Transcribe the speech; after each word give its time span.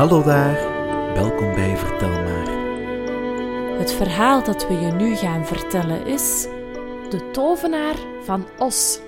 Hallo 0.00 0.22
daar, 0.22 0.54
welkom 1.14 1.54
bij 1.54 1.76
Vertel 1.76 2.08
maar. 2.08 2.48
Het 3.78 3.92
verhaal 3.92 4.44
dat 4.44 4.68
we 4.68 4.74
je 4.74 4.92
nu 4.92 5.16
gaan 5.16 5.46
vertellen 5.46 6.06
is 6.06 6.42
De 7.10 7.28
Tovenaar 7.32 7.96
van 8.22 8.46
Os. 8.58 9.00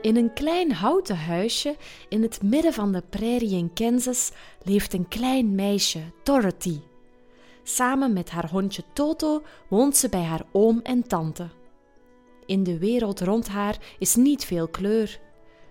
In 0.00 0.16
een 0.16 0.32
klein 0.32 0.72
houten 0.72 1.16
huisje 1.16 1.76
in 2.08 2.22
het 2.22 2.42
midden 2.42 2.72
van 2.72 2.92
de 2.92 3.02
prairie 3.10 3.56
in 3.56 3.72
Kansas 3.72 4.32
leeft 4.62 4.92
een 4.92 5.08
klein 5.08 5.54
meisje, 5.54 6.00
Dorothy. 6.22 6.80
Samen 7.62 8.12
met 8.12 8.30
haar 8.30 8.50
hondje 8.50 8.82
Toto 8.92 9.42
woont 9.68 9.96
ze 9.96 10.08
bij 10.08 10.24
haar 10.24 10.46
oom 10.52 10.80
en 10.82 11.06
tante. 11.06 11.48
In 12.46 12.62
de 12.62 12.78
wereld 12.78 13.20
rond 13.20 13.48
haar 13.48 13.78
is 13.98 14.14
niet 14.14 14.44
veel 14.44 14.68
kleur. 14.68 15.20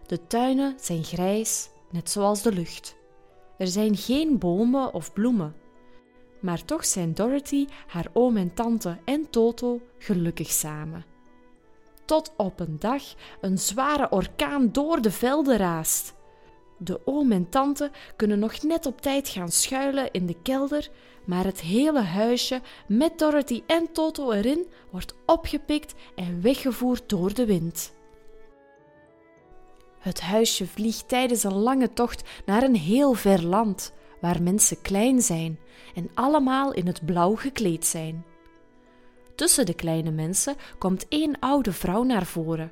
De 0.05 0.27
tuinen 0.27 0.75
zijn 0.79 1.03
grijs, 1.03 1.69
net 1.89 2.09
zoals 2.09 2.41
de 2.41 2.51
lucht. 2.51 3.01
Er 3.57 3.67
zijn 3.67 3.95
geen 3.95 4.37
bomen 4.37 4.93
of 4.93 5.13
bloemen. 5.13 5.55
Maar 6.39 6.65
toch 6.65 6.85
zijn 6.85 7.13
Dorothy, 7.13 7.67
haar 7.87 8.07
oom 8.13 8.37
en 8.37 8.53
tante 8.53 8.97
en 9.05 9.29
Toto 9.29 9.81
gelukkig 9.97 10.51
samen. 10.51 11.05
Tot 12.05 12.33
op 12.37 12.59
een 12.59 12.75
dag 12.79 13.03
een 13.41 13.57
zware 13.57 14.09
orkaan 14.09 14.71
door 14.71 15.01
de 15.01 15.11
velden 15.11 15.57
raast. 15.57 16.13
De 16.77 17.01
oom 17.05 17.31
en 17.31 17.49
tante 17.49 17.91
kunnen 18.15 18.39
nog 18.39 18.61
net 18.61 18.85
op 18.85 19.01
tijd 19.01 19.29
gaan 19.29 19.51
schuilen 19.51 20.11
in 20.11 20.25
de 20.25 20.35
kelder, 20.41 20.89
maar 21.25 21.43
het 21.43 21.61
hele 21.61 22.01
huisje 22.01 22.61
met 22.87 23.19
Dorothy 23.19 23.63
en 23.67 23.91
Toto 23.91 24.31
erin 24.31 24.67
wordt 24.89 25.15
opgepikt 25.25 25.93
en 26.15 26.41
weggevoerd 26.41 27.09
door 27.09 27.33
de 27.33 27.45
wind. 27.45 27.93
Het 30.03 30.21
huisje 30.21 30.67
vliegt 30.67 31.07
tijdens 31.07 31.43
een 31.43 31.57
lange 31.57 31.93
tocht 31.93 32.23
naar 32.45 32.63
een 32.63 32.75
heel 32.75 33.13
ver 33.13 33.43
land, 33.43 33.93
waar 34.21 34.41
mensen 34.41 34.81
klein 34.81 35.21
zijn 35.21 35.59
en 35.95 36.09
allemaal 36.13 36.73
in 36.73 36.87
het 36.87 37.05
blauw 37.05 37.35
gekleed 37.35 37.85
zijn. 37.85 38.25
Tussen 39.35 39.65
de 39.65 39.73
kleine 39.73 40.11
mensen 40.11 40.55
komt 40.77 41.07
één 41.07 41.39
oude 41.39 41.71
vrouw 41.71 42.03
naar 42.03 42.25
voren. 42.25 42.71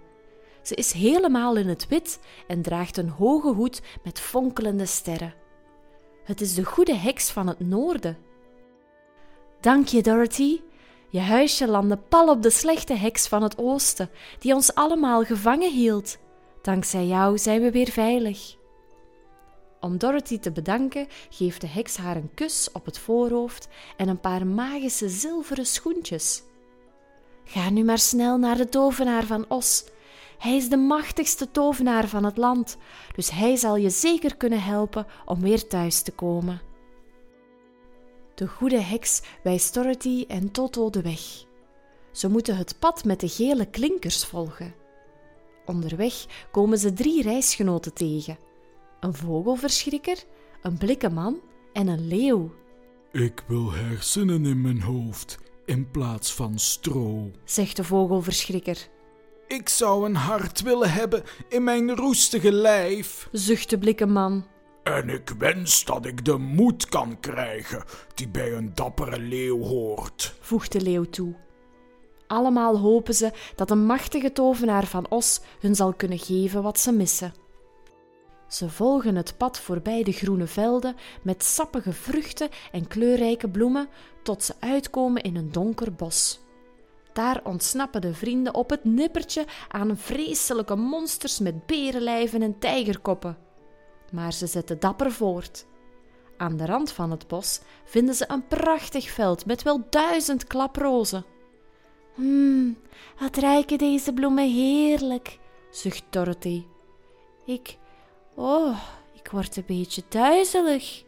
Ze 0.61 0.75
is 0.75 0.91
helemaal 0.91 1.55
in 1.55 1.67
het 1.67 1.87
wit 1.87 2.19
en 2.47 2.61
draagt 2.61 2.97
een 2.97 3.09
hoge 3.09 3.49
hoed 3.53 3.81
met 4.03 4.19
fonkelende 4.19 4.85
sterren. 4.85 5.33
Het 6.23 6.41
is 6.41 6.53
de 6.53 6.63
goede 6.63 6.95
heks 6.95 7.29
van 7.29 7.47
het 7.47 7.59
noorden. 7.59 8.17
Dank 9.59 9.87
je, 9.87 10.01
Dorothy. 10.01 10.61
Je 11.09 11.19
huisje 11.19 11.67
landde 11.67 11.97
pal 11.97 12.29
op 12.29 12.41
de 12.41 12.49
slechte 12.49 12.93
heks 12.93 13.27
van 13.27 13.43
het 13.43 13.57
oosten, 13.57 14.09
die 14.39 14.53
ons 14.53 14.75
allemaal 14.75 15.23
gevangen 15.23 15.71
hield. 15.71 16.17
Dankzij 16.61 17.05
jou 17.05 17.37
zijn 17.37 17.61
we 17.61 17.71
weer 17.71 17.89
veilig. 17.89 18.55
Om 19.79 19.97
Dorothy 19.97 20.39
te 20.39 20.51
bedanken, 20.51 21.07
geeft 21.29 21.61
de 21.61 21.67
heks 21.67 21.97
haar 21.97 22.15
een 22.15 22.33
kus 22.33 22.69
op 22.71 22.85
het 22.85 22.99
voorhoofd 22.99 23.67
en 23.97 24.07
een 24.07 24.19
paar 24.19 24.47
magische 24.47 25.09
zilveren 25.09 25.65
schoentjes. 25.65 26.43
Ga 27.43 27.69
nu 27.69 27.83
maar 27.83 27.97
snel 27.97 28.37
naar 28.37 28.57
de 28.57 28.69
tovenaar 28.69 29.23
van 29.23 29.45
Os. 29.47 29.85
Hij 30.37 30.55
is 30.55 30.69
de 30.69 30.77
machtigste 30.77 31.51
tovenaar 31.51 32.07
van 32.07 32.23
het 32.23 32.37
land, 32.37 32.77
dus 33.15 33.31
hij 33.31 33.55
zal 33.55 33.75
je 33.75 33.89
zeker 33.89 34.35
kunnen 34.37 34.61
helpen 34.61 35.05
om 35.25 35.41
weer 35.41 35.67
thuis 35.67 36.01
te 36.01 36.11
komen. 36.11 36.61
De 38.35 38.47
goede 38.47 38.79
heks 38.81 39.21
wijst 39.43 39.73
Dorothy 39.73 40.25
en 40.27 40.51
Toto 40.51 40.89
de 40.89 41.01
weg. 41.01 41.21
Ze 42.11 42.29
moeten 42.29 42.57
het 42.57 42.75
pad 42.79 43.03
met 43.03 43.19
de 43.19 43.27
gele 43.27 43.65
klinkers 43.65 44.25
volgen. 44.25 44.80
Onderweg 45.65 46.25
komen 46.51 46.77
ze 46.77 46.93
drie 46.93 47.21
reisgenoten 47.21 47.93
tegen: 47.93 48.37
een 48.99 49.13
vogelverschrikker, 49.13 50.23
een 50.61 50.77
blikken 50.77 51.13
man 51.13 51.39
en 51.73 51.87
een 51.87 52.07
leeuw. 52.07 52.51
Ik 53.11 53.43
wil 53.47 53.71
hersenen 53.71 54.45
in 54.45 54.61
mijn 54.61 54.81
hoofd 54.81 55.39
in 55.65 55.91
plaats 55.91 56.33
van 56.33 56.59
stro, 56.59 57.31
zegt 57.43 57.75
de 57.75 57.83
vogelverschrikker. 57.83 58.87
Ik 59.47 59.69
zou 59.69 60.05
een 60.05 60.15
hart 60.15 60.61
willen 60.61 60.91
hebben 60.91 61.23
in 61.49 61.63
mijn 61.63 61.95
roestige 61.95 62.51
lijf, 62.51 63.29
zucht 63.31 63.69
de 63.69 63.77
blikken 63.77 64.11
man. 64.11 64.45
En 64.83 65.09
ik 65.09 65.29
wens 65.37 65.85
dat 65.85 66.05
ik 66.05 66.25
de 66.25 66.37
moed 66.37 66.85
kan 66.85 67.19
krijgen 67.19 67.83
die 68.13 68.27
bij 68.27 68.53
een 68.53 68.71
dappere 68.75 69.19
leeuw 69.19 69.59
hoort, 69.59 70.35
voegt 70.39 70.71
de 70.71 70.81
leeuw 70.81 71.03
toe. 71.03 71.35
Allemaal 72.31 72.77
hopen 72.77 73.13
ze 73.13 73.31
dat 73.55 73.71
een 73.71 73.85
machtige 73.85 74.31
tovenaar 74.31 74.85
van 74.85 75.05
Os 75.09 75.41
hun 75.59 75.75
zal 75.75 75.93
kunnen 75.93 76.19
geven 76.19 76.63
wat 76.63 76.79
ze 76.79 76.91
missen. 76.91 77.33
Ze 78.47 78.69
volgen 78.69 79.15
het 79.15 79.37
pad 79.37 79.59
voorbij 79.59 80.03
de 80.03 80.11
groene 80.11 80.47
velden 80.47 80.95
met 81.21 81.43
sappige 81.43 81.93
vruchten 81.93 82.49
en 82.71 82.87
kleurrijke 82.87 83.49
bloemen 83.49 83.89
tot 84.23 84.43
ze 84.43 84.53
uitkomen 84.59 85.21
in 85.21 85.35
een 85.35 85.51
donker 85.51 85.93
bos. 85.93 86.39
Daar 87.13 87.41
ontsnappen 87.43 88.01
de 88.01 88.13
vrienden 88.13 88.55
op 88.55 88.69
het 88.69 88.83
nippertje 88.83 89.45
aan 89.67 89.97
vreselijke 89.97 90.75
monsters 90.75 91.39
met 91.39 91.65
berenlijven 91.65 92.41
en 92.41 92.59
tijgerkoppen. 92.59 93.37
Maar 94.11 94.33
ze 94.33 94.47
zetten 94.47 94.79
dapper 94.79 95.11
voort. 95.11 95.65
Aan 96.37 96.57
de 96.57 96.65
rand 96.65 96.91
van 96.91 97.11
het 97.11 97.27
bos 97.27 97.61
vinden 97.85 98.15
ze 98.15 98.25
een 98.27 98.47
prachtig 98.47 99.09
veld 99.09 99.45
met 99.45 99.63
wel 99.63 99.87
duizend 99.89 100.47
klaprozen. 100.47 101.30
Hmm, 102.13 102.77
wat 103.19 103.37
ruiken 103.37 103.77
deze 103.77 104.13
bloemen 104.13 104.49
heerlijk, 104.49 105.39
zucht 105.69 106.03
Dorothy. 106.09 106.63
Ik, 107.45 107.77
oh, 108.35 108.79
ik 109.13 109.31
word 109.31 109.57
een 109.57 109.63
beetje 109.67 110.03
duizelig. 110.09 111.03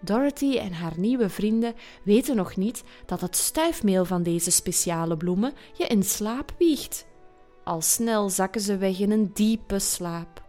Dorothy 0.00 0.56
en 0.56 0.72
haar 0.72 0.94
nieuwe 0.96 1.28
vrienden 1.28 1.74
weten 2.04 2.36
nog 2.36 2.56
niet 2.56 2.84
dat 3.06 3.20
het 3.20 3.36
stuifmeel 3.36 4.04
van 4.04 4.22
deze 4.22 4.50
speciale 4.50 5.16
bloemen 5.16 5.52
je 5.72 5.86
in 5.86 6.02
slaap 6.02 6.54
wiegt. 6.58 7.06
Al 7.64 7.80
snel 7.80 8.28
zakken 8.28 8.60
ze 8.60 8.76
weg 8.76 8.98
in 8.98 9.10
een 9.10 9.30
diepe 9.32 9.78
slaap. 9.78 10.42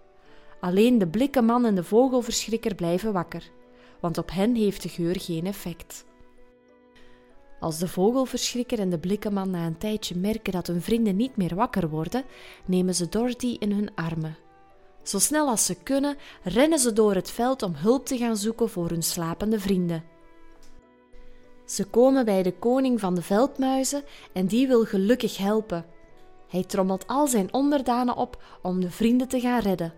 Alleen 0.60 0.98
de 0.98 1.08
blikken 1.08 1.46
man 1.46 1.66
en 1.66 1.76
de 1.76 1.84
vogelverschrikker 1.84 2.76
blijven 2.76 3.14
wakker, 3.14 3.52
want 4.00 4.18
op 4.18 4.32
hen 4.32 4.56
heeft 4.56 4.82
de 4.82 4.90
geur 4.90 5.20
geen 5.20 5.46
effect. 5.46 6.06
Als 7.60 7.80
de 7.80 7.88
vogelverschrikker 7.88 8.80
en 8.80 8.90
de 8.90 9.00
blikkenman 9.00 9.50
na 9.50 9.66
een 9.66 9.78
tijdje 9.78 10.16
merken 10.16 10.54
dat 10.54 10.68
hun 10.68 10.82
vrienden 10.82 11.16
niet 11.16 11.38
meer 11.38 11.56
wakker 11.56 11.90
worden, 11.90 12.24
nemen 12.66 12.96
ze 12.96 13.10
Dorothy 13.10 13.56
in 13.60 13.72
hun 13.72 13.96
armen. 13.96 14.38
Zo 15.04 15.20
snel 15.20 15.48
als 15.48 15.66
ze 15.66 15.76
kunnen, 15.76 16.18
rennen 16.44 16.80
ze 16.80 16.94
door 16.94 17.16
het 17.16 17.32
veld 17.32 17.64
om 17.64 17.74
hulp 17.76 18.06
te 18.06 18.18
gaan 18.18 18.38
zoeken 18.38 18.70
voor 18.70 18.90
hun 18.90 19.04
slapende 19.04 19.60
vrienden. 19.60 20.04
Ze 21.66 21.86
komen 21.86 22.26
bij 22.26 22.44
de 22.44 22.54
koning 22.54 23.00
van 23.00 23.16
de 23.16 23.22
veldmuizen 23.22 24.04
en 24.34 24.46
die 24.46 24.68
wil 24.68 24.86
gelukkig 24.86 25.38
helpen. 25.38 25.86
Hij 26.48 26.64
trommelt 26.64 27.08
al 27.08 27.28
zijn 27.28 27.54
onderdanen 27.54 28.16
op 28.16 28.44
om 28.62 28.82
de 28.82 28.92
vrienden 28.92 29.28
te 29.28 29.40
gaan 29.40 29.60
redden. 29.60 29.94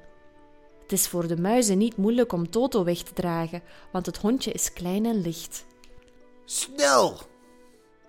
Het 0.82 0.92
is 0.92 1.08
voor 1.08 1.28
de 1.28 1.38
muizen 1.38 1.78
niet 1.78 1.98
moeilijk 1.98 2.32
om 2.32 2.50
Toto 2.50 2.84
weg 2.84 2.98
te 2.98 3.14
dragen, 3.14 3.64
want 3.92 4.06
het 4.06 4.18
hondje 4.18 4.52
is 4.52 4.74
klein 4.74 5.06
en 5.06 5.22
licht. 5.22 5.66
Snel, 6.46 7.18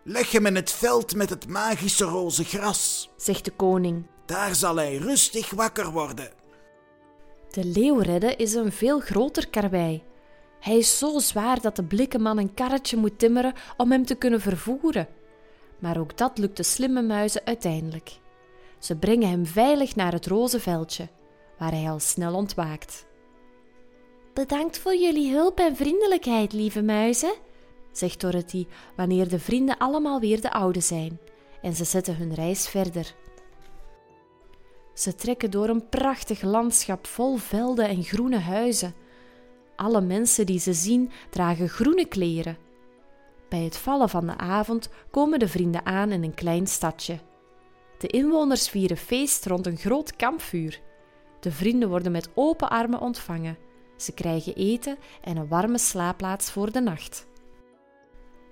Leg 0.05 0.31
hem 0.31 0.47
in 0.47 0.55
het 0.55 0.71
veld 0.71 1.15
met 1.15 1.31
het 1.31 1.49
magische 1.49 2.05
roze 2.05 2.45
gras, 2.45 3.11
zegt 3.17 3.45
de 3.45 3.51
koning. 3.51 4.07
Daar 4.27 4.55
zal 4.55 4.77
hij 4.77 4.97
rustig 4.97 5.51
wakker 5.51 5.91
worden. 5.91 6.31
De 7.51 7.65
leeuwredde 7.65 8.37
is 8.37 8.55
een 8.55 8.73
veel 8.73 9.01
groter 9.01 9.49
karwei. 9.49 10.03
Hij 10.61 10.77
is 10.77 10.99
zo 10.99 11.19
zwaar 11.19 11.61
dat 11.61 11.77
de 11.77 11.85
blikkenman 11.85 12.39
een 12.39 12.55
karretje 12.55 12.97
moet 12.97 13.19
timmeren 13.19 13.55
om 13.77 13.91
hem 13.91 14.05
te 14.05 14.15
kunnen 14.15 14.41
vervoeren. 14.41 15.09
Maar 15.79 15.99
ook 15.99 16.17
dat 16.17 16.39
lukt 16.39 16.57
de 16.57 16.63
slimme 16.63 17.03
muizen 17.03 17.43
uiteindelijk. 17.45 18.11
Ze 18.79 18.97
brengen 18.97 19.29
hem 19.29 19.47
veilig 19.47 19.97
naar 19.97 20.13
het 20.13 20.27
roze 20.27 20.61
veldje, 20.61 21.09
waar 21.59 21.71
hij 21.71 21.91
al 21.91 22.01
snel 22.01 22.35
ontwaakt. 22.35 23.07
Bedankt 24.35 24.79
voor 24.79 24.97
jullie 24.97 25.33
hulp 25.33 25.59
en 25.59 25.77
vriendelijkheid, 25.77 26.53
lieve 26.53 26.83
muizen, 26.83 27.35
zegt 27.93 28.21
Dorothy 28.21 28.67
wanneer 28.97 29.29
de 29.29 29.39
vrienden 29.39 29.79
allemaal 29.79 30.21
weer 30.21 30.41
de 30.41 30.53
oude 30.53 30.81
zijn, 30.81 31.19
en 31.63 31.75
ze 31.75 31.85
zetten 31.85 32.17
hun 32.17 32.35
reis 32.35 32.69
verder. 32.69 33.15
Ze 34.95 35.15
trekken 35.15 35.51
door 35.51 35.69
een 35.69 35.89
prachtig 35.89 36.43
landschap 36.43 37.07
vol 37.07 37.37
velden 37.37 37.89
en 37.89 38.03
groene 38.03 38.39
huizen. 38.39 38.95
Alle 39.77 40.01
mensen 40.01 40.47
die 40.47 40.59
ze 40.59 40.73
zien 40.73 41.11
dragen 41.31 41.69
groene 41.69 42.07
kleren. 42.07 42.57
Bij 43.49 43.63
het 43.63 43.77
vallen 43.77 44.09
van 44.09 44.27
de 44.27 44.37
avond 44.37 44.89
komen 45.11 45.39
de 45.39 45.49
vrienden 45.49 45.87
aan 45.87 46.11
in 46.11 46.23
een 46.23 46.35
klein 46.35 46.67
stadje. 46.67 47.19
De 47.99 48.07
inwoners 48.07 48.69
vieren 48.69 48.97
feest 48.97 49.47
rond 49.47 49.67
een 49.67 49.77
groot 49.77 50.17
kampvuur. 50.17 50.81
De 51.41 51.53
vrienden 51.53 51.89
worden 51.89 52.13
met 52.13 52.31
open 52.35 52.71
armen 52.71 53.01
ontvangen. 53.01 53.59
Ze 53.97 54.13
krijgen 54.13 54.55
eten 54.55 54.99
en 55.21 55.37
een 55.37 55.49
warme 55.49 55.79
slaapplaats 55.79 56.51
voor 56.51 56.73
de 56.73 56.81
nacht. 56.81 57.27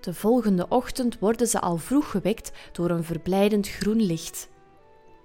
De 0.01 0.15
volgende 0.15 0.67
ochtend 0.69 1.19
worden 1.19 1.47
ze 1.47 1.61
al 1.61 1.77
vroeg 1.77 2.11
gewekt 2.11 2.53
door 2.73 2.91
een 2.91 3.05
verblijdend 3.05 3.69
groen 3.69 4.03
licht. 4.03 4.49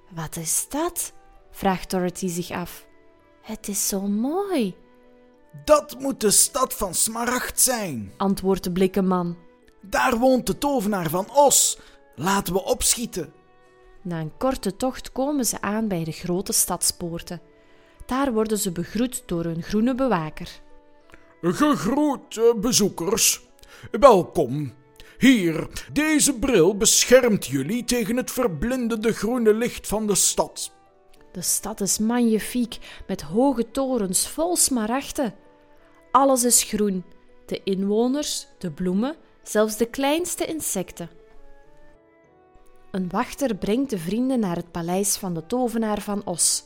Wat 0.10 0.36
is 0.36 0.66
dat? 0.70 1.14
vraagt 1.52 1.90
Dorothy 1.90 2.28
zich 2.28 2.52
af. 2.52 2.86
Het 3.42 3.68
is 3.68 3.88
zo 3.88 4.02
mooi. 4.02 4.76
Dat 5.66 6.00
moet 6.00 6.22
de 6.22 6.32
stad 6.32 6.74
van 6.74 6.94
Smaragd 6.94 7.60
zijn. 7.60 8.14
antwoordt 8.18 8.64
de 8.64 8.72
blikken 8.72 9.08
man. 9.08 9.38
Daar 9.82 10.18
woont 10.18 10.48
de 10.48 10.58
tovenaar 10.58 11.10
van 11.10 11.32
Os. 11.32 11.80
Laten 12.16 12.54
we 12.54 12.64
opschieten. 12.64 13.34
Na 14.02 14.20
een 14.20 14.38
korte 14.38 14.76
tocht 14.76 15.12
komen 15.12 15.46
ze 15.46 15.62
aan 15.62 15.88
bij 15.88 16.04
de 16.04 16.12
grote 16.12 16.54
stadspoorten. 16.54 17.42
Daar 18.06 18.34
worden 18.34 18.58
ze 18.58 18.72
begroet 18.72 19.24
door 19.26 19.44
hun 19.44 19.64
groene 19.64 19.96
bewaker. 19.96 20.62
Gegroet, 21.42 22.54
bezoekers. 22.62 23.48
Welkom. 23.92 24.74
Hier, 25.18 25.68
deze 25.94 26.40
bril 26.40 26.78
beschermt 26.78 27.46
jullie 27.46 27.84
tegen 27.84 28.18
het 28.18 28.32
verblindende 28.32 29.14
groene 29.14 29.54
licht 29.54 29.88
van 29.88 30.08
de 30.08 30.16
stad. 30.16 30.72
De 31.32 31.42
stad 31.42 31.82
is 31.82 31.98
magnifiek 31.98 32.78
met 33.08 33.22
hoge 33.22 33.72
torens 33.72 34.28
vol 34.28 34.56
smaragden. 34.56 35.34
Alles 36.12 36.44
is 36.44 36.64
groen: 36.64 37.06
de 37.46 37.62
inwoners, 37.64 38.48
de 38.58 38.72
bloemen, 38.72 39.16
zelfs 39.44 39.78
de 39.78 39.86
kleinste 39.86 40.46
insecten. 40.46 41.10
Een 42.92 43.10
wachter 43.10 43.56
brengt 43.56 43.90
de 43.90 43.98
vrienden 43.98 44.40
naar 44.40 44.56
het 44.56 44.72
paleis 44.72 45.18
van 45.18 45.34
de 45.34 45.46
tovenaar 45.46 46.02
van 46.02 46.26
Os. 46.26 46.64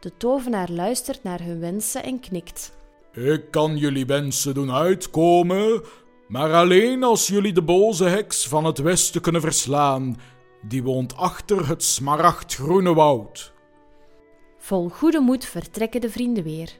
De 0.00 0.16
tovenaar 0.16 0.70
luistert 0.70 1.22
naar 1.22 1.42
hun 1.42 1.60
wensen 1.60 2.02
en 2.02 2.20
knikt. 2.20 2.76
Ik 3.12 3.50
kan 3.50 3.76
jullie 3.76 4.06
wensen 4.06 4.54
doen 4.54 4.72
uitkomen, 4.72 5.82
maar 6.28 6.52
alleen 6.52 7.02
als 7.02 7.26
jullie 7.26 7.52
de 7.52 7.62
boze 7.62 8.04
heks 8.04 8.48
van 8.48 8.64
het 8.64 8.78
westen 8.78 9.20
kunnen 9.20 9.40
verslaan. 9.40 10.16
Die 10.62 10.82
woont 10.82 11.16
achter 11.16 11.68
het 11.68 11.82
smaragdgroene 11.82 12.94
woud. 12.94 13.52
Vol 14.58 14.88
goede 14.88 15.20
moed 15.20 15.44
vertrekken 15.44 16.00
de 16.00 16.10
vrienden 16.10 16.44
weer. 16.44 16.72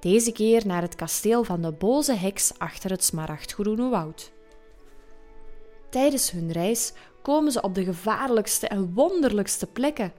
Deze 0.00 0.32
keer 0.32 0.66
naar 0.66 0.82
het 0.82 0.94
kasteel 0.94 1.44
van 1.44 1.62
de 1.62 1.72
boze 1.72 2.14
heks 2.14 2.52
achter 2.58 2.90
het 2.90 3.04
smaragdgroene 3.04 3.88
woud. 3.88 4.32
Tijdens 5.88 6.30
hun 6.30 6.52
reis 6.52 6.92
komen 7.22 7.52
ze 7.52 7.62
op 7.62 7.74
de 7.74 7.84
gevaarlijkste 7.84 8.68
en 8.68 8.94
wonderlijkste 8.94 9.66
plekken. 9.66 10.12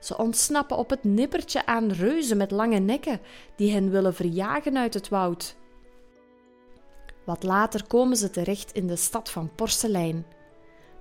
Ze 0.00 0.18
ontsnappen 0.18 0.76
op 0.76 0.90
het 0.90 1.04
nippertje 1.04 1.66
aan 1.66 1.90
reuzen 1.90 2.36
met 2.36 2.50
lange 2.50 2.78
nekken 2.78 3.20
die 3.56 3.72
hen 3.72 3.90
willen 3.90 4.14
verjagen 4.14 4.76
uit 4.76 4.94
het 4.94 5.08
woud. 5.08 5.56
Wat 7.26 7.42
later 7.42 7.86
komen 7.86 8.16
ze 8.16 8.30
terecht 8.30 8.72
in 8.72 8.86
de 8.86 8.96
stad 8.96 9.30
van 9.30 9.50
Porselein. 9.54 10.26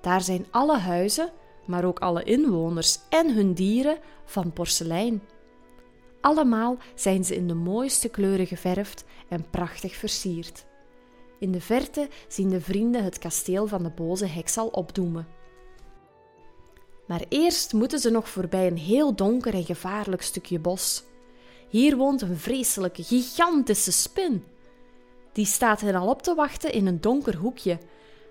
Daar 0.01 0.21
zijn 0.21 0.45
alle 0.51 0.77
huizen, 0.77 1.31
maar 1.65 1.83
ook 1.83 1.99
alle 1.99 2.23
inwoners 2.23 2.99
en 3.09 3.33
hun 3.35 3.53
dieren 3.53 3.97
van 4.25 4.53
porselein. 4.53 5.21
Allemaal 6.21 6.77
zijn 6.95 7.25
ze 7.25 7.35
in 7.35 7.47
de 7.47 7.53
mooiste 7.53 8.09
kleuren 8.09 8.47
geverfd 8.47 9.05
en 9.29 9.49
prachtig 9.49 9.95
versierd. 9.95 10.65
In 11.39 11.51
de 11.51 11.61
verte 11.61 12.07
zien 12.27 12.49
de 12.49 12.61
vrienden 12.61 13.03
het 13.03 13.17
kasteel 13.17 13.67
van 13.67 13.83
de 13.83 13.89
boze 13.89 14.25
heks 14.25 14.57
al 14.57 14.67
opdoemen. 14.67 15.27
Maar 17.07 17.23
eerst 17.29 17.73
moeten 17.73 17.99
ze 17.99 18.09
nog 18.09 18.29
voorbij 18.29 18.67
een 18.67 18.77
heel 18.77 19.15
donker 19.15 19.53
en 19.53 19.65
gevaarlijk 19.65 20.21
stukje 20.21 20.59
bos. 20.59 21.03
Hier 21.69 21.97
woont 21.97 22.21
een 22.21 22.37
vreselijke, 22.37 23.03
gigantische 23.03 23.91
spin. 23.91 24.43
Die 25.35 25.45
staat 25.45 25.81
hen 25.81 25.95
al 25.95 26.07
op 26.07 26.21
te 26.21 26.35
wachten 26.35 26.71
in 26.71 26.87
een 26.87 27.01
donker 27.01 27.35
hoekje. 27.35 27.77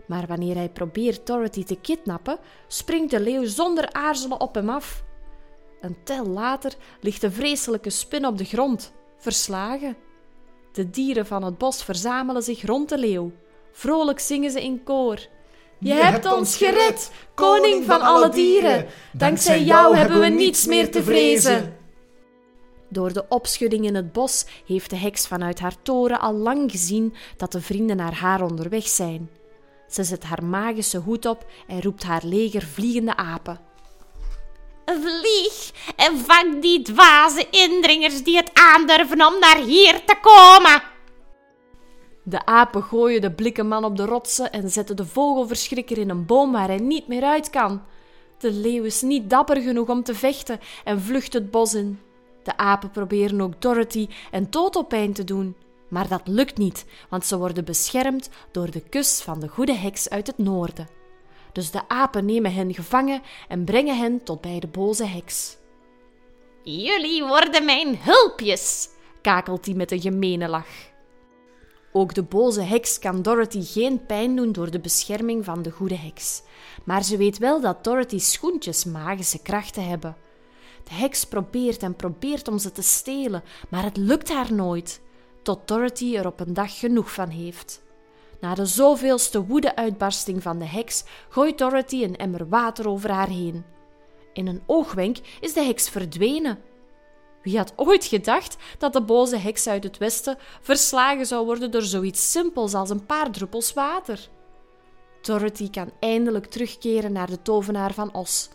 Maar 0.07 0.27
wanneer 0.27 0.55
hij 0.55 0.69
probeert 0.69 1.27
Dorothy 1.27 1.65
te 1.65 1.77
kidnappen, 1.81 2.39
springt 2.67 3.11
de 3.11 3.21
leeuw 3.21 3.45
zonder 3.45 3.93
aarzelen 3.93 4.41
op 4.41 4.55
hem 4.55 4.69
af. 4.69 5.05
Een 5.81 5.97
tel 6.05 6.27
later 6.27 6.73
ligt 7.01 7.21
de 7.21 7.31
vreselijke 7.31 7.91
spin 7.91 8.27
op 8.27 8.39
de 8.39 8.45
grond, 8.45 8.93
verslagen. 9.19 9.97
De 10.73 10.91
dieren 10.91 11.27
van 11.27 11.45
het 11.45 11.59
bos 11.59 11.83
verzamelen 11.83 12.43
zich 12.43 12.67
rond 12.67 12.89
de 12.89 12.99
leeuw. 12.99 13.33
Vrolijk 13.73 14.21
zingen 14.21 14.51
ze 14.51 14.63
in 14.63 14.83
koor. 14.83 15.19
Je, 15.79 15.93
hebt 15.93 16.33
ons 16.33 16.57
gered, 16.57 17.11
koning 17.35 17.85
van 17.85 18.01
alle 18.01 18.29
dieren. 18.29 18.87
Dankzij 19.13 19.63
jou 19.63 19.97
hebben 19.97 20.21
we 20.21 20.27
niets 20.27 20.67
meer 20.67 20.91
te 20.91 21.03
vrezen. 21.03 21.77
Door 22.95 23.13
de 23.13 23.25
opschudding 23.29 23.85
in 23.85 23.95
het 23.95 24.13
bos 24.13 24.47
heeft 24.67 24.91
de 24.91 24.97
heks 24.97 25.27
vanuit 25.27 25.61
haar 25.61 25.83
toren 25.83 26.21
al 26.21 26.33
lang 26.33 26.71
gezien 26.71 27.15
dat 27.37 27.53
de 27.53 27.61
vrienden 27.61 27.97
naar 27.97 28.15
haar 28.15 28.43
onderweg 28.43 28.89
zijn. 28.89 29.31
Ze 29.89 30.05
zet 30.05 30.25
haar 30.25 30.45
magische 30.45 30.99
hoed 30.99 31.27
op 31.27 31.47
en 31.67 31.83
roept 31.83 32.03
haar 32.03 32.23
leger 32.25 32.63
vliegende 32.63 33.17
apen. 33.17 33.61
Vlieg 34.85 35.73
en 35.97 36.19
vang 36.19 36.63
die 36.63 36.83
dwaze 36.83 37.47
indringers 37.51 38.23
die 38.23 38.37
het 38.37 38.51
aandurven 38.53 39.27
om 39.27 39.39
naar 39.39 39.59
hier 39.59 40.05
te 40.05 40.17
komen. 40.21 40.83
De 42.23 42.47
apen 42.47 42.83
gooien 42.83 43.21
de 43.21 43.33
blikken 43.33 43.69
man 43.69 43.85
op 43.85 43.97
de 43.97 44.05
rotsen 44.05 44.53
en 44.53 44.71
zetten 44.71 44.97
de 44.97 45.07
vogelverschrikker 45.07 45.99
in 45.99 46.11
een 46.11 46.27
boom 46.27 46.53
waar 46.53 46.69
hij 46.69 46.79
niet 46.79 47.09
meer 47.09 47.25
uit 47.25 47.51
kan. 47.51 47.83
De 48.39 48.53
leeuw 48.53 48.85
is 48.85 49.03
niet 49.03 49.31
dapper 49.31 49.61
genoeg 49.61 49.89
om 49.89 50.03
te 50.03 50.15
vechten 50.15 50.61
en 50.85 51.01
vlucht 51.01 51.33
het 51.33 51.51
bos 51.51 51.75
in. 51.75 51.99
De 52.45 52.57
apen 52.57 52.91
proberen 52.91 53.41
ook 53.41 53.61
Dorothy 53.61 54.09
en 54.31 54.51
Toto 54.51 54.83
pijn 54.83 55.13
te 55.13 55.25
doen. 55.25 55.57
Maar 55.89 56.09
dat 56.09 56.23
lukt 56.25 56.59
niet, 56.59 56.87
want 57.09 57.25
ze 57.25 57.39
worden 57.39 57.65
beschermd 57.65 58.31
door 58.51 58.71
de 58.71 58.81
kus 58.81 59.21
van 59.23 59.41
de 59.41 59.49
goede 59.49 59.75
heks 59.75 60.11
uit 60.11 60.27
het 60.27 60.39
noorden. 60.39 60.89
Dus 61.53 61.71
de 61.71 61.89
apen 61.89 62.25
nemen 62.25 62.55
hen 62.55 62.75
gevangen 62.75 63.23
en 63.49 63.65
brengen 63.65 63.99
hen 63.99 64.23
tot 64.23 64.41
bij 64.41 64.61
de 64.61 64.67
boze 64.67 65.07
heks. 65.07 65.57
Jullie 66.63 67.25
worden 67.25 67.65
mijn 67.65 67.99
hulpjes, 68.01 68.89
kakelt 69.23 69.67
hij 69.67 69.75
met 69.75 69.91
een 69.91 70.01
gemene 70.01 70.49
lach. 70.49 70.93
Ook 71.93 72.15
de 72.15 72.23
boze 72.23 72.63
heks 72.63 72.99
kan 72.99 73.23
Dorothy 73.23 73.63
geen 73.63 74.07
pijn 74.07 74.37
doen 74.37 74.53
door 74.53 74.71
de 74.71 74.81
bescherming 74.81 75.45
van 75.45 75.63
de 75.63 75.71
goede 75.71 75.97
heks. 75.97 76.43
Maar 76.85 77.05
ze 77.05 77.17
weet 77.17 77.39
wel 77.39 77.61
dat 77.61 77.85
Dorothy's 77.85 78.33
schoentjes 78.33 78.85
magische 78.85 79.43
krachten 79.43 79.89
hebben. 79.89 80.17
De 80.85 80.95
heks 80.95 81.25
probeert 81.25 81.83
en 81.83 81.97
probeert 81.97 82.49
om 82.49 82.59
ze 82.59 82.73
te 82.73 82.83
stelen, 82.83 83.43
maar 83.69 83.83
het 83.83 83.97
lukt 83.97 84.33
haar 84.33 84.53
nooit, 84.53 85.01
tot 85.43 85.69
Dorothy 85.69 86.17
er 86.17 86.27
op 86.27 86.41
een 86.41 86.55
dag 86.55 86.79
genoeg 86.79 87.13
van 87.13 87.29
heeft. 87.29 87.83
Na 88.41 88.55
de 88.55 88.67
zoveelste 88.67 89.47
woede-uitbarsting 89.47 90.43
van 90.43 90.59
de 90.59 90.67
heks 90.67 91.05
gooit 91.29 91.59
Dorothy 91.59 92.03
een 92.03 92.17
emmer 92.17 92.49
water 92.49 92.89
over 92.89 93.11
haar 93.11 93.29
heen. 93.29 93.65
In 94.33 94.47
een 94.47 94.63
oogwenk 94.67 95.19
is 95.41 95.53
de 95.53 95.63
heks 95.63 95.89
verdwenen. 95.89 96.59
Wie 97.43 97.57
had 97.57 97.73
ooit 97.77 98.05
gedacht 98.05 98.57
dat 98.79 98.93
de 98.93 99.03
boze 99.03 99.37
heks 99.37 99.67
uit 99.67 99.85
het 99.85 99.99
westen 99.99 100.39
verslagen 100.61 101.27
zou 101.27 101.45
worden 101.45 101.71
door 101.71 101.83
zoiets 101.83 102.31
simpels 102.31 102.75
als 102.75 102.91
een 102.91 103.07
paar 103.07 103.31
druppels 103.31 103.73
water? 103.73 104.29
Dorothy 105.23 105.71
kan 105.71 105.93
eindelijk 106.01 106.47
terugkeren 106.47 107.13
naar 107.13 107.27
de 107.27 107.43
tovenaar 107.43 107.95
van 107.95 108.15
Os, 108.15 108.49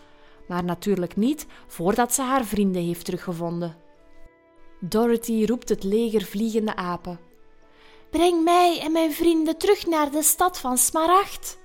maar 0.49 0.63
natuurlijk 0.63 1.15
niet 1.15 1.45
voordat 1.67 2.13
ze 2.13 2.21
haar 2.21 2.45
vrienden 2.45 2.83
heeft 2.83 3.05
teruggevonden. 3.05 3.75
Dorothy 4.79 5.45
roept 5.45 5.69
het 5.69 5.83
leger 5.83 6.21
vliegende 6.21 6.75
apen. 6.75 7.19
Breng 8.09 8.43
mij 8.43 8.79
en 8.81 8.91
mijn 8.91 9.11
vrienden 9.11 9.57
terug 9.57 9.87
naar 9.87 10.11
de 10.11 10.23
stad 10.23 10.59
van 10.59 10.77
Smaragd. 10.77 11.59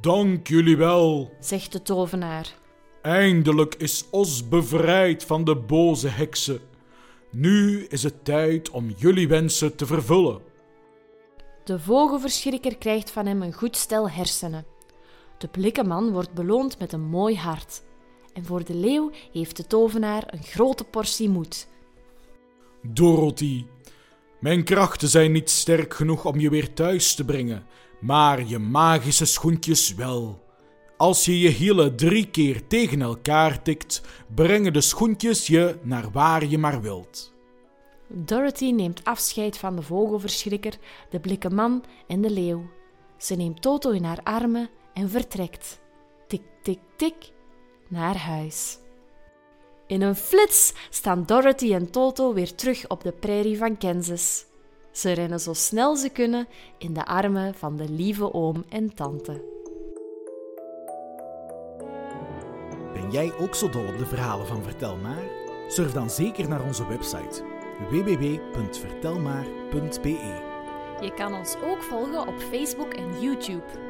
Dank 0.00 0.48
jullie 0.48 0.76
wel. 0.76 1.30
zegt 1.40 1.72
de 1.72 1.82
tovenaar. 1.82 2.54
Eindelijk 3.02 3.74
is 3.74 4.04
Os 4.10 4.48
bevrijd 4.48 5.24
van 5.24 5.44
de 5.44 5.56
boze 5.56 6.08
heksen. 6.08 6.60
Nu 7.30 7.84
is 7.84 8.02
het 8.02 8.24
tijd 8.24 8.70
om 8.70 8.90
jullie 8.96 9.28
wensen 9.28 9.76
te 9.76 9.86
vervullen. 9.86 10.40
De 11.64 11.78
vogelverschrikker 11.78 12.76
krijgt 12.76 13.10
van 13.10 13.26
hem 13.26 13.42
een 13.42 13.52
goed 13.52 13.76
stel 13.76 14.10
hersenen. 14.10 14.66
De 15.38 15.48
blikkenman 15.48 16.12
wordt 16.12 16.32
beloond 16.32 16.78
met 16.78 16.92
een 16.92 17.08
mooi 17.08 17.36
hart. 17.36 17.82
En 18.32 18.44
voor 18.44 18.64
de 18.64 18.74
leeuw 18.74 19.10
heeft 19.32 19.56
de 19.56 19.66
tovenaar 19.66 20.24
een 20.26 20.42
grote 20.42 20.84
portie 20.84 21.28
moed. 21.28 21.68
Dorothy, 22.82 23.66
mijn 24.40 24.64
krachten 24.64 25.08
zijn 25.08 25.32
niet 25.32 25.50
sterk 25.50 25.94
genoeg 25.94 26.24
om 26.24 26.40
je 26.40 26.50
weer 26.50 26.72
thuis 26.72 27.14
te 27.14 27.24
brengen, 27.24 27.66
maar 28.00 28.46
je 28.46 28.58
magische 28.58 29.24
schoentjes 29.24 29.94
wel. 29.94 30.46
Als 30.96 31.24
je 31.24 31.38
je 31.38 31.48
hielen 31.48 31.96
drie 31.96 32.30
keer 32.30 32.66
tegen 32.66 33.02
elkaar 33.02 33.62
tikt, 33.62 34.02
brengen 34.34 34.72
de 34.72 34.80
schoentjes 34.80 35.46
je 35.46 35.78
naar 35.82 36.10
waar 36.10 36.46
je 36.46 36.58
maar 36.58 36.80
wilt. 36.80 37.32
Dorothy 38.08 38.70
neemt 38.70 39.04
afscheid 39.04 39.58
van 39.58 39.76
de 39.76 39.82
vogelverschrikker, 39.82 40.78
de 41.10 41.20
blikkenman 41.20 41.84
en 42.06 42.20
de 42.20 42.30
leeuw. 42.30 42.70
Ze 43.16 43.34
neemt 43.34 43.62
Toto 43.62 43.90
in 43.90 44.04
haar 44.04 44.20
armen 44.22 44.70
en 44.98 45.10
vertrekt. 45.10 45.80
Tik, 46.26 46.42
tik, 46.62 46.78
tik, 46.96 47.32
naar 47.88 48.16
huis. 48.16 48.78
In 49.86 50.02
een 50.02 50.16
flits 50.16 50.72
staan 50.90 51.26
Dorothy 51.26 51.74
en 51.74 51.90
Toto 51.90 52.34
weer 52.34 52.54
terug 52.54 52.88
op 52.88 53.02
de 53.02 53.12
prairie 53.12 53.58
van 53.58 53.76
Kansas. 53.76 54.46
Ze 54.90 55.12
rennen 55.12 55.40
zo 55.40 55.52
snel 55.52 55.96
ze 55.96 56.08
kunnen 56.08 56.48
in 56.78 56.92
de 56.92 57.06
armen 57.06 57.54
van 57.54 57.76
de 57.76 57.88
lieve 57.88 58.32
oom 58.32 58.64
en 58.68 58.94
tante. 58.94 59.56
Ben 62.92 63.10
jij 63.10 63.32
ook 63.38 63.54
zo 63.54 63.70
dol 63.70 63.86
op 63.86 63.98
de 63.98 64.06
verhalen 64.06 64.46
van 64.46 64.62
Vertel 64.62 64.96
maar? 64.96 65.24
Surf 65.68 65.92
dan 65.92 66.10
zeker 66.10 66.48
naar 66.48 66.64
onze 66.64 66.86
website 66.86 67.44
www.vertelmaar.be. 67.90 70.46
Je 71.00 71.14
kan 71.14 71.34
ons 71.34 71.56
ook 71.64 71.82
volgen 71.82 72.26
op 72.26 72.38
Facebook 72.38 72.94
en 72.94 73.20
YouTube. 73.20 73.86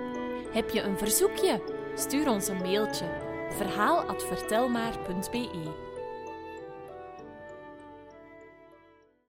Heb 0.51 0.71
je 0.71 0.81
een 0.81 0.99
verzoekje? 0.99 1.61
Stuur 1.95 2.29
ons 2.29 2.49
een 2.49 2.57
mailtje. 2.57 3.05
verhaal@vertelmaar.be. 3.51 5.88